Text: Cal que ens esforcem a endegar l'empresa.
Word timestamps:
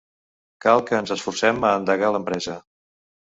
Cal 0.65 0.79
que 0.87 0.95
ens 0.99 1.13
esforcem 1.17 1.67
a 1.69 1.75
endegar 1.81 2.11
l'empresa. 2.17 2.57